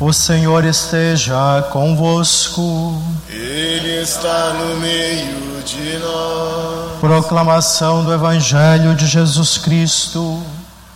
[0.00, 3.02] O Senhor esteja convosco.
[3.28, 6.98] Ele está no meio de nós.
[7.00, 10.42] Proclamação do Evangelho de Jesus Cristo,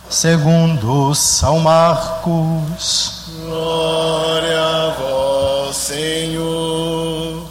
[0.09, 3.25] segundo São Marcos.
[3.45, 7.43] Glória a vós, Senhor.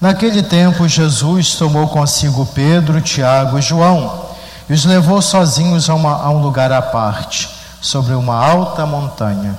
[0.00, 4.26] Naquele tempo, Jesus tomou consigo Pedro, Tiago e João
[4.70, 7.50] e os levou sozinhos a, uma, a um lugar à parte,
[7.80, 9.58] sobre uma alta montanha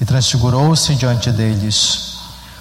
[0.00, 2.14] e transfigurou-se diante deles.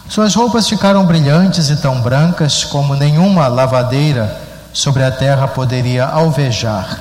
[0.09, 4.39] Suas roupas ficaram brilhantes e tão brancas como nenhuma lavadeira
[4.73, 6.99] sobre a terra poderia alvejar.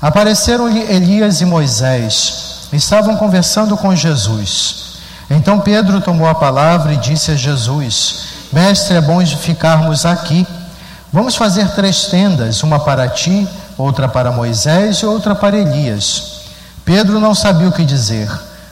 [0.00, 4.96] Apareceram-lhe Elias e Moisés, estavam conversando com Jesus.
[5.30, 10.46] Então Pedro tomou a palavra e disse a Jesus: Mestre, é bom ficarmos aqui.
[11.12, 16.40] Vamos fazer três tendas, uma para ti, outra para Moisés e outra para Elias.
[16.84, 18.28] Pedro não sabia o que dizer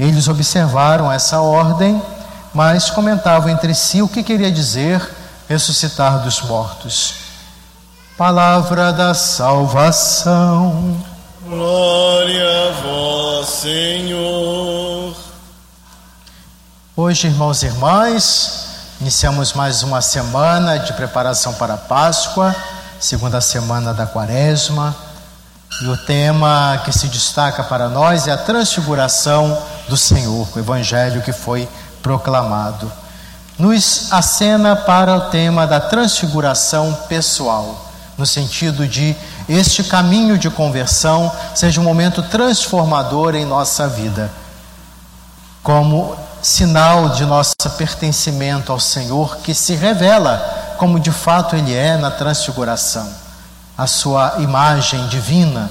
[0.00, 2.00] Eles observaram essa ordem,
[2.54, 5.06] mas comentavam entre si o que queria dizer
[5.46, 7.16] ressuscitar dos mortos.
[8.16, 10.96] Palavra da salvação.
[11.46, 15.14] Glória a vós, Senhor.
[16.96, 18.68] Hoje, irmãos e irmãs,
[19.02, 22.56] iniciamos mais uma semana de preparação para a Páscoa,
[22.98, 24.96] segunda semana da Quaresma.
[25.82, 29.58] E o tema que se destaca para nós é a transfiguração
[29.90, 31.68] do Senhor, o evangelho que foi
[32.00, 32.90] proclamado.
[33.58, 39.14] Nos acena para o tema da transfiguração pessoal, no sentido de
[39.48, 44.30] este caminho de conversão seja um momento transformador em nossa vida,
[45.62, 51.98] como sinal de nosso pertencimento ao Senhor que se revela como de fato Ele é
[51.98, 53.06] na transfiguração
[53.76, 55.70] a sua imagem divina,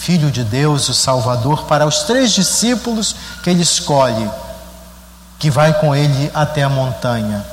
[0.00, 4.30] Filho de Deus, o Salvador, para os três discípulos que ele escolhe,
[5.38, 7.44] que vai com ele até a montanha.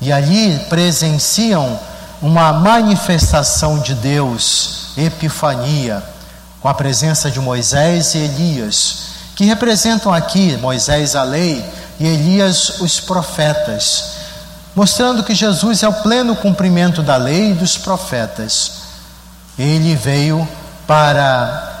[0.00, 1.78] E ali presenciam
[2.20, 6.02] uma manifestação de Deus, Epifania,
[6.60, 8.96] com a presença de Moisés e Elias,
[9.34, 11.64] que representam aqui Moisés a lei
[11.98, 14.12] e Elias os profetas,
[14.74, 18.72] mostrando que Jesus é o pleno cumprimento da lei e dos profetas.
[19.58, 20.46] Ele veio
[20.86, 21.73] para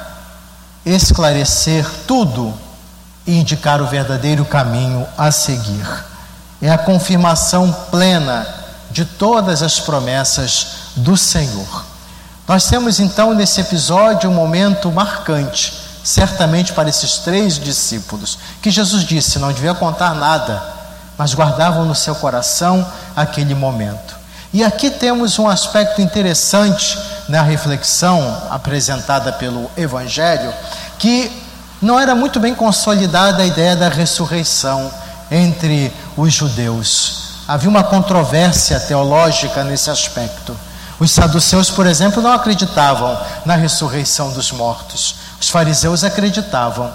[0.84, 2.52] esclarecer tudo
[3.26, 6.04] e indicar o verdadeiro caminho a seguir.
[6.60, 8.46] É a confirmação plena
[8.90, 11.84] de todas as promessas do Senhor.
[12.46, 15.72] Nós temos então nesse episódio um momento marcante,
[16.04, 20.62] certamente para esses três discípulos, que Jesus disse: não devia contar nada,
[21.16, 22.86] mas guardavam no seu coração
[23.16, 24.23] aquele momento.
[24.54, 26.96] E aqui temos um aspecto interessante
[27.28, 30.54] na reflexão apresentada pelo Evangelho,
[30.96, 31.28] que
[31.82, 34.88] não era muito bem consolidada a ideia da ressurreição
[35.28, 37.42] entre os judeus.
[37.48, 40.56] Havia uma controvérsia teológica nesse aspecto.
[41.00, 45.16] Os saduceus, por exemplo, não acreditavam na ressurreição dos mortos.
[45.40, 46.92] Os fariseus acreditavam.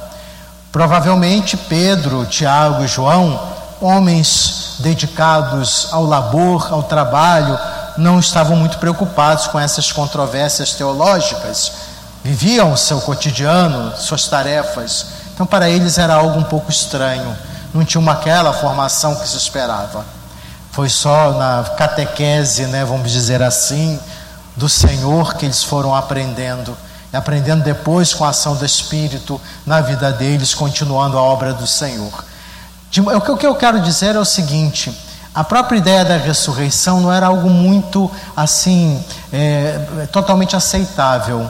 [0.71, 3.37] Provavelmente Pedro, Tiago e João
[3.81, 7.57] homens dedicados ao labor, ao trabalho,
[7.97, 11.71] não estavam muito preocupados com essas controvérsias teológicas,
[12.23, 15.05] viviam o seu cotidiano, suas tarefas.
[15.33, 17.35] Então, para eles era algo um pouco estranho,
[17.73, 20.05] não tinha uma aquela formação que se esperava.
[20.71, 23.99] Foi só na catequese, né, vamos dizer assim,
[24.55, 26.75] do Senhor que eles foram aprendendo,
[27.11, 31.65] e aprendendo depois com a ação do Espírito na vida deles, continuando a obra do
[31.65, 32.28] Senhor.
[33.29, 34.91] O que eu quero dizer é o seguinte:
[35.33, 41.47] a própria ideia da ressurreição não era algo muito assim, é, totalmente aceitável.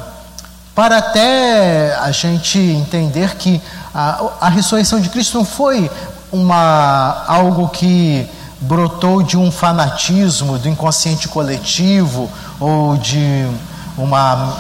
[0.76, 3.62] Para até a gente entender que
[3.94, 5.90] a, a ressurreição de Cristo não foi
[6.32, 8.30] uma, algo que
[8.62, 12.30] brotou de um fanatismo, do inconsciente coletivo
[12.60, 13.48] ou de
[13.98, 14.56] uma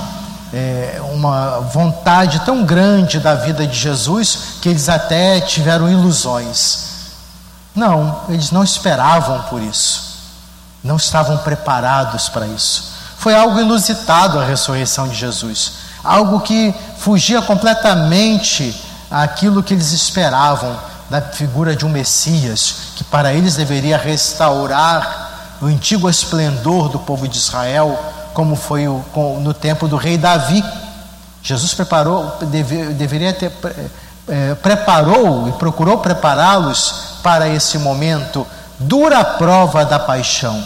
[0.53, 6.89] é, uma vontade tão grande da vida de Jesus que eles até tiveram ilusões.
[7.75, 10.17] Não, eles não esperavam por isso,
[10.83, 12.91] não estavam preparados para isso.
[13.17, 15.73] Foi algo inusitado a ressurreição de Jesus,
[16.03, 18.75] algo que fugia completamente
[19.11, 25.65] aquilo que eles esperavam, da figura de um Messias, que para eles deveria restaurar o
[25.65, 27.97] antigo esplendor do povo de Israel,
[28.33, 29.03] como foi o,
[29.41, 30.63] no tempo do rei Davi.
[31.41, 33.51] Jesus preparou, deve, deveria ter,
[34.27, 38.45] é, preparou e procurou prepará-los para esse momento,
[38.79, 40.63] dura prova da paixão.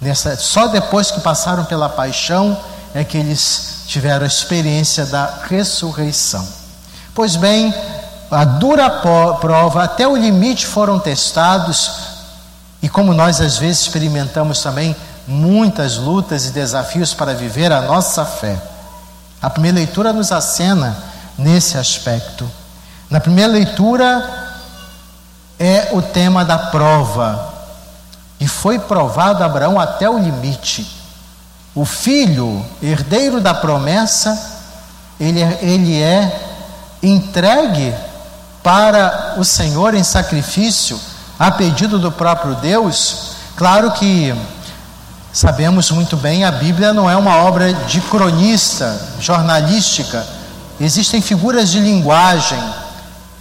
[0.00, 2.56] Nessa, só depois que passaram pela paixão
[2.94, 6.46] é que eles tiveram a experiência da ressurreição.
[7.14, 7.74] Pois bem,
[8.30, 8.88] a dura
[9.40, 11.90] prova, até o limite foram testados,
[12.82, 14.94] e como nós às vezes experimentamos também
[15.28, 18.60] muitas lutas e desafios para viver a nossa fé.
[19.40, 20.96] A primeira leitura nos acena
[21.36, 22.50] nesse aspecto.
[23.10, 24.48] Na primeira leitura
[25.58, 27.54] é o tema da prova.
[28.40, 30.86] E foi provado Abraão até o limite.
[31.74, 34.36] O filho, herdeiro da promessa,
[35.20, 36.40] ele é, ele é
[37.02, 37.94] entregue
[38.62, 40.98] para o Senhor em sacrifício,
[41.38, 43.32] a pedido do próprio Deus.
[43.56, 44.34] Claro que
[45.32, 50.24] sabemos muito bem, a Bíblia não é uma obra de cronista, jornalística.
[50.80, 52.62] Existem figuras de linguagem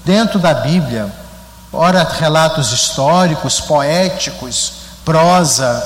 [0.04, 1.12] dentro da Bíblia,
[1.72, 4.74] ora relatos históricos, poéticos,
[5.04, 5.84] prosa.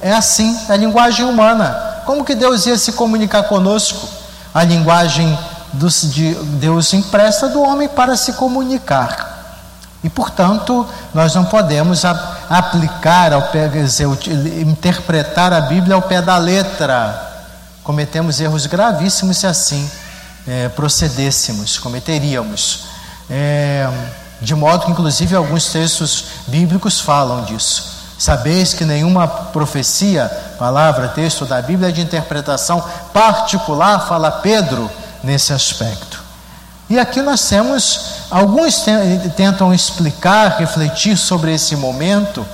[0.00, 2.02] É assim, é a linguagem humana.
[2.06, 4.08] Como que Deus ia se comunicar conosco?
[4.54, 5.38] A linguagem
[5.72, 9.37] de Deus empresta do homem para se comunicar.
[10.02, 14.06] E, portanto, nós não podemos aplicar, ao pé, dizer,
[14.60, 17.26] interpretar a Bíblia ao pé da letra.
[17.82, 19.90] Cometemos erros gravíssimos se assim
[20.46, 22.86] é, procedêssemos, cometeríamos.
[23.28, 23.88] É,
[24.40, 27.98] de modo que, inclusive, alguns textos bíblicos falam disso.
[28.18, 30.26] Sabeis que nenhuma profecia,
[30.58, 34.90] palavra, texto da Bíblia é de interpretação particular, fala Pedro
[35.22, 36.22] nesse aspecto.
[36.90, 38.84] E aqui nós temos, alguns
[39.36, 42.44] tentam explicar, refletir sobre esse momento,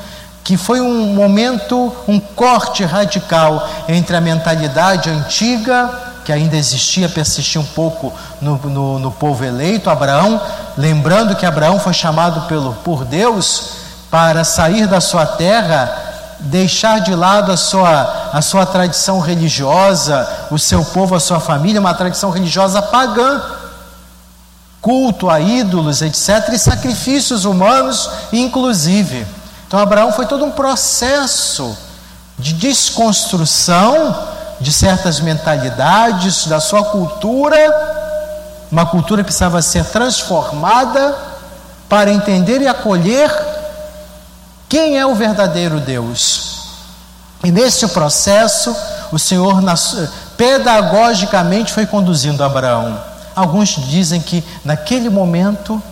[0.42, 5.90] que foi um momento, um corte radical entre a mentalidade antiga,
[6.24, 10.40] que ainda existia, persistia um pouco no, no, no povo eleito, Abraão,
[10.76, 17.14] lembrando que Abraão foi chamado pelo, por Deus para sair da sua terra, deixar de
[17.14, 22.30] lado a sua, a sua tradição religiosa, o seu povo, a sua família, uma tradição
[22.30, 23.42] religiosa pagã,
[24.84, 29.26] culto a ídolos, etc., e sacrifícios humanos, inclusive.
[29.66, 31.74] Então, Abraão foi todo um processo
[32.38, 34.14] de desconstrução
[34.60, 37.56] de certas mentalidades, da sua cultura,
[38.70, 41.16] uma cultura que precisava ser transformada
[41.88, 43.32] para entender e acolher
[44.68, 46.60] quem é o verdadeiro Deus?
[47.42, 48.76] E nesse processo,
[49.10, 49.62] o Senhor
[50.36, 53.13] pedagogicamente foi conduzindo Abraão.
[53.34, 55.82] Alguns dizem que naquele momento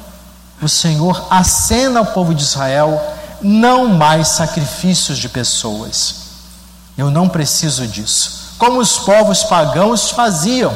[0.60, 3.00] o Senhor acena ao povo de Israel
[3.40, 6.22] não mais sacrifícios de pessoas.
[6.96, 8.54] Eu não preciso disso.
[8.58, 10.72] Como os povos pagãos faziam,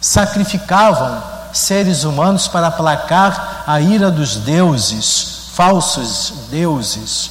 [0.00, 1.22] sacrificavam
[1.52, 7.30] seres humanos para aplacar a ira dos deuses falsos deuses,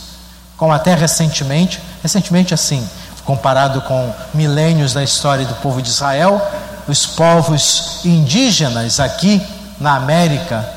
[0.56, 2.88] como até recentemente, recentemente assim,
[3.26, 6.42] comparado com milênios da história do povo de Israel,
[6.88, 9.42] os povos indígenas aqui
[9.80, 10.68] na América,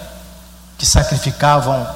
[0.79, 1.87] que sacrificavam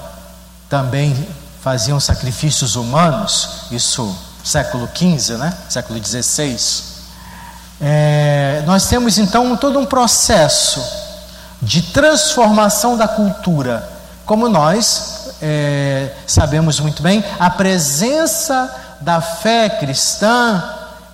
[0.69, 1.29] também,
[1.63, 5.53] faziam sacrifícios humanos, isso século XV, né?
[5.69, 6.57] século XVI.
[7.81, 10.83] É, nós temos então todo um processo
[11.61, 13.89] de transformação da cultura,
[14.25, 20.63] como nós é, sabemos muito bem, a presença da fé cristã,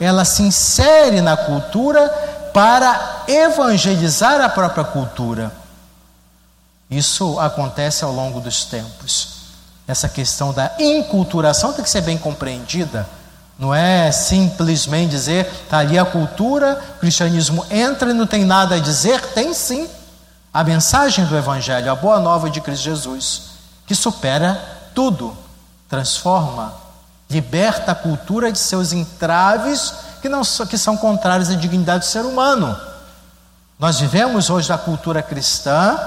[0.01, 2.13] ela se insere na cultura
[2.55, 5.53] para evangelizar a própria cultura.
[6.89, 9.35] Isso acontece ao longo dos tempos.
[9.87, 13.07] Essa questão da inculturação tem que ser bem compreendida.
[13.59, 18.77] Não é simplesmente dizer, está ali a cultura, o cristianismo entra e não tem nada
[18.77, 19.21] a dizer.
[19.35, 19.87] Tem sim.
[20.53, 23.55] A mensagem do Evangelho, a boa nova de Cristo Jesus
[23.87, 24.61] que supera
[24.95, 25.37] tudo,
[25.89, 26.73] transforma,
[27.29, 29.93] liberta a cultura de seus entraves
[30.25, 32.75] que, não, que são contrários à dignidade do ser humano.
[33.79, 36.01] Nós vivemos hoje a cultura cristã,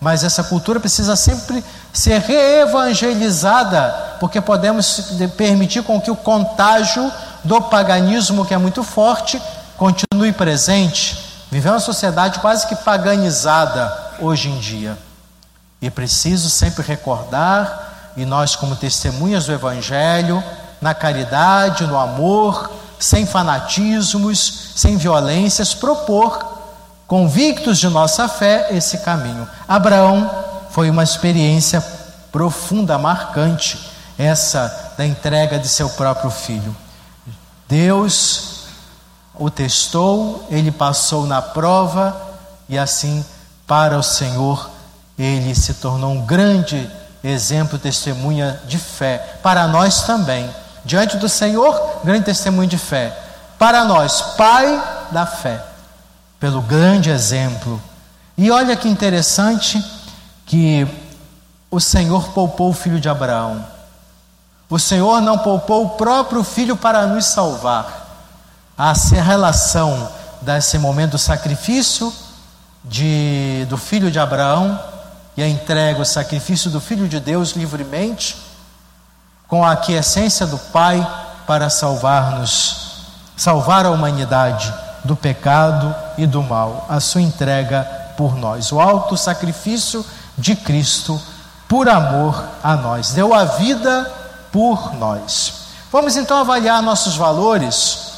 [0.00, 7.12] mas essa cultura precisa sempre ser reevangelizada, porque podemos permitir com que o contágio
[7.44, 9.38] do paganismo, que é muito forte,
[9.76, 11.44] continue presente.
[11.50, 14.96] Vivemos uma sociedade quase que paganizada hoje em dia.
[15.82, 20.42] E preciso sempre recordar, e nós, como testemunhas do Evangelho,
[20.80, 26.54] na caridade, no amor, sem fanatismos, sem violências, propor,
[27.06, 29.48] convictos de nossa fé, esse caminho.
[29.68, 30.30] Abraão
[30.70, 31.80] foi uma experiência
[32.32, 33.78] profunda, marcante,
[34.18, 36.74] essa da entrega de seu próprio filho.
[37.68, 38.64] Deus
[39.36, 42.16] o testou, ele passou na prova
[42.68, 43.24] e assim,
[43.66, 44.70] para o Senhor,
[45.18, 46.88] ele se tornou um grande
[47.22, 49.38] exemplo, testemunha de fé.
[49.42, 50.48] Para nós também.
[50.84, 53.16] Diante do Senhor, grande testemunho de fé.
[53.58, 55.62] Para nós, Pai da fé,
[56.38, 57.80] pelo grande exemplo.
[58.36, 59.82] E olha que interessante
[60.44, 60.86] que
[61.70, 63.64] o Senhor poupou o filho de Abraão.
[64.68, 68.02] O Senhor não poupou o próprio filho para nos salvar.
[68.76, 70.10] A relação
[70.40, 72.12] desse momento do sacrifício
[72.84, 74.78] de, do filho de Abraão
[75.36, 78.36] e a entrega, o sacrifício do filho de Deus livremente,
[79.54, 81.06] com a aquiescência do Pai
[81.46, 83.04] para salvar-nos,
[83.36, 87.84] salvar a humanidade do pecado e do mal, a sua entrega
[88.16, 90.04] por nós, o alto sacrifício
[90.36, 91.22] de Cristo
[91.68, 94.12] por amor a nós, deu a vida
[94.50, 95.52] por nós.
[95.92, 98.10] Vamos então avaliar nossos valores,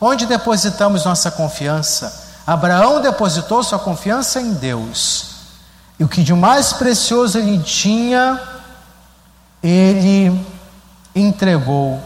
[0.00, 2.32] onde depositamos nossa confiança.
[2.44, 5.26] Abraão depositou sua confiança em Deus.
[6.00, 8.40] E o que de mais precioso ele tinha,
[9.62, 10.49] ele
[11.14, 12.00] entregou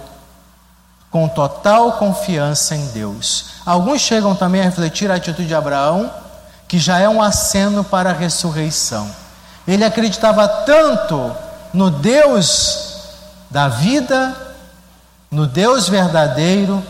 [1.10, 3.46] com total confiança em Deus.
[3.64, 6.10] Alguns chegam também a refletir a atitude de Abraão,
[6.66, 9.08] que já é um aceno para a ressurreição.
[9.66, 11.32] Ele acreditava tanto
[11.72, 12.94] no Deus
[13.50, 14.34] da vida,
[15.30, 16.82] no Deus verdadeiro,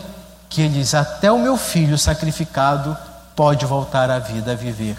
[0.49, 2.97] que ele diz: Até o meu filho sacrificado
[3.35, 4.97] pode voltar à vida, a viver.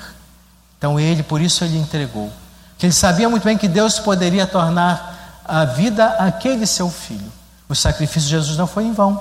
[0.78, 2.30] Então ele, por isso ele entregou.
[2.78, 5.15] Que ele sabia muito bem que Deus poderia tornar
[5.46, 7.32] a vida aquele seu filho.
[7.68, 9.20] O sacrifício de Jesus não foi em vão,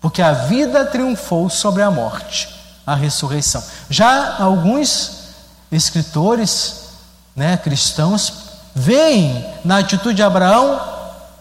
[0.00, 2.48] porque a vida triunfou sobre a morte,
[2.86, 3.62] a ressurreição.
[3.90, 5.34] Já alguns
[5.70, 6.90] escritores,
[7.34, 8.32] né, cristãos,
[8.74, 10.80] veem na atitude de Abraão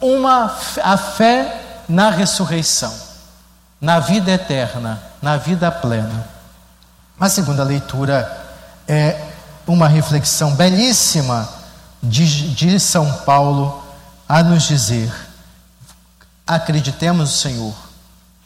[0.01, 2.93] uma a fé na ressurreição,
[3.79, 6.27] na vida eterna, na vida plena.
[7.19, 8.45] A segunda leitura
[8.87, 9.21] é
[9.65, 11.47] uma reflexão belíssima
[12.01, 13.84] de, de São Paulo
[14.27, 15.13] a nos dizer:
[16.45, 17.73] acreditemos no Senhor,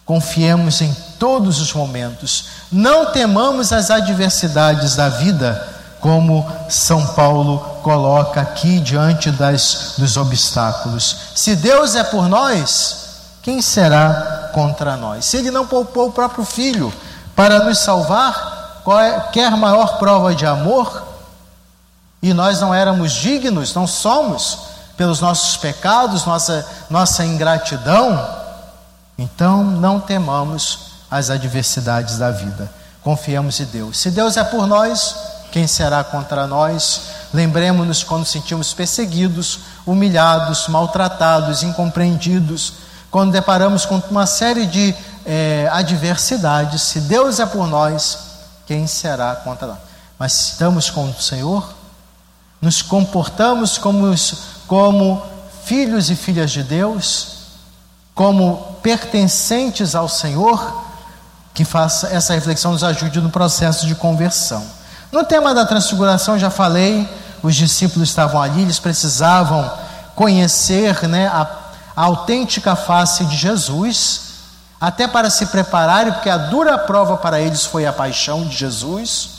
[0.05, 5.67] confiemos em todos os momentos, não temamos as adversidades da vida,
[5.99, 11.15] como São Paulo coloca aqui diante das, dos obstáculos.
[11.35, 13.09] Se Deus é por nós,
[13.41, 15.25] quem será contra nós?
[15.25, 16.93] Se Ele não poupou o próprio Filho
[17.35, 21.07] para nos salvar, qualquer maior prova de amor
[22.21, 24.59] e nós não éramos dignos, não somos,
[24.99, 28.21] pelos nossos pecados, nossa, nossa ingratidão,
[29.17, 32.69] então não temamos as adversidades da vida.
[33.01, 33.97] Confiamos em Deus.
[33.97, 35.15] Se Deus é por nós,
[35.53, 37.01] quem será contra nós?
[37.33, 42.73] Lembremos-nos quando sentimos perseguidos, humilhados, maltratados, incompreendidos,
[43.09, 44.93] quando deparamos com uma série de
[45.25, 46.81] é, adversidades.
[46.81, 48.17] Se Deus é por nós,
[48.67, 49.77] quem será contra nós?
[50.19, 51.73] Mas estamos com o Senhor,
[52.61, 54.13] nos comportamos como,
[54.69, 55.19] como
[55.63, 57.39] filhos e filhas de Deus,
[58.13, 60.85] como pertencentes ao Senhor,
[61.55, 64.63] que faça essa reflexão nos ajude no processo de conversão.
[65.11, 67.09] No tema da transfiguração, já falei,
[67.41, 69.69] os discípulos estavam ali, eles precisavam
[70.13, 71.47] conhecer né, a,
[71.95, 74.21] a autêntica face de Jesus,
[74.79, 79.29] até para se prepararem, porque a dura prova para eles foi a paixão de Jesus.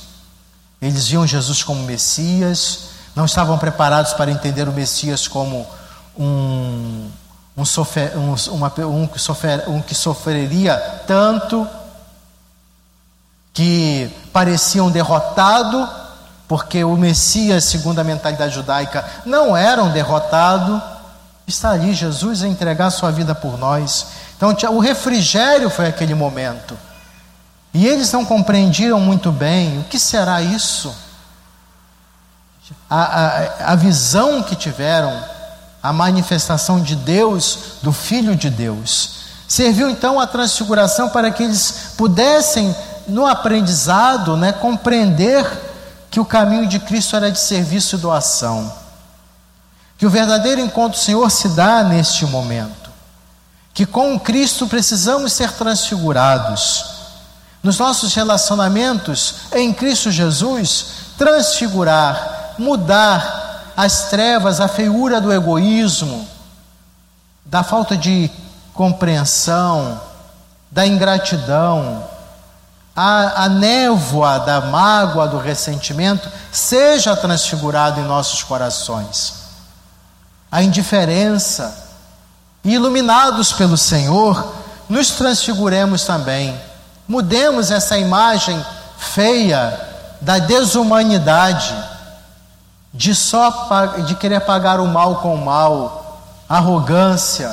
[0.83, 2.90] Eles viam Jesus como Messias,
[3.21, 5.67] não estavam preparados para entender o Messias como
[6.19, 7.07] um,
[7.55, 10.75] um, sofrer, um, uma, um, que, sofrer, um que sofreria
[11.07, 11.69] tanto,
[13.53, 15.87] que parecia um derrotado,
[16.49, 20.83] porque o Messias, segundo a mentalidade judaica, não era um derrotado.
[21.47, 24.07] Está ali Jesus a entregar sua vida por nós.
[24.35, 26.75] Então, o refrigério foi aquele momento.
[27.75, 31.10] E eles não compreendiam muito bem o que será isso
[32.89, 35.13] a, a, a visão que tiveram,
[35.83, 39.21] a manifestação de Deus, do Filho de Deus.
[39.49, 42.75] Serviu então a transfiguração para que eles pudessem,
[43.09, 45.45] no aprendizado, né, compreender
[46.11, 48.73] que o caminho de Cristo era de serviço e doação.
[49.97, 52.91] Que o verdadeiro encontro do Senhor se dá neste momento.
[53.73, 56.85] Que com Cristo precisamos ser transfigurados.
[57.63, 60.87] Nos nossos relacionamentos em Cristo Jesus,
[61.19, 66.29] transfigurar mudar as trevas, a feiura do egoísmo,
[67.45, 68.31] da falta de
[68.75, 70.01] compreensão,
[70.71, 72.05] da ingratidão,
[72.95, 79.35] a, a névoa da mágoa, do ressentimento, seja transfigurado em nossos corações.
[80.53, 81.89] A indiferença,
[82.63, 84.55] iluminados pelo Senhor,
[84.89, 86.61] nos transfiguremos também.
[87.09, 88.65] Mudemos essa imagem
[88.99, 89.89] feia
[90.21, 91.75] da desumanidade,
[92.93, 93.51] de só
[94.07, 97.51] de querer pagar o mal com o mal, arrogância.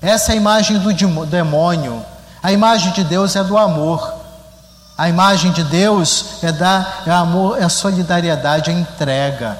[0.00, 0.92] Essa é a imagem do
[1.26, 2.04] demônio.
[2.42, 4.12] A imagem de Deus é do amor.
[4.98, 9.58] A imagem de Deus é da é amor, é a solidariedade, a entrega.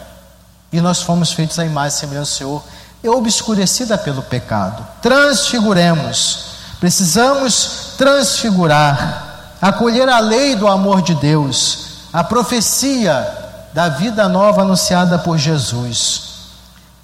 [0.72, 2.64] E nós fomos feitos à imagem e semelhança do Senhor,
[3.04, 4.86] obscurecida pelo pecado.
[5.00, 6.52] Transfiguremos.
[6.80, 13.41] Precisamos transfigurar, acolher a lei do amor de Deus, a profecia
[13.72, 16.30] da vida nova anunciada por Jesus.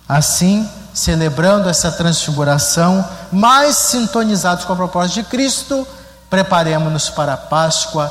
[0.09, 5.87] Assim, celebrando essa transfiguração, mais sintonizados com a proposta de Cristo,
[6.29, 8.11] preparemos-nos para a Páscoa,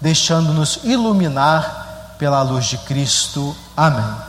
[0.00, 3.56] deixando-nos iluminar pela luz de Cristo.
[3.76, 4.26] Amém.